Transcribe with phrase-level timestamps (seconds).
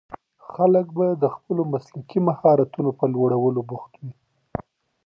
[0.51, 4.11] خلګ به د خپلو مسلکي مهارتونو په لوړولو بوخت وي.